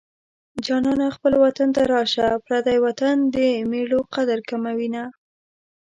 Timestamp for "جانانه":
0.65-1.07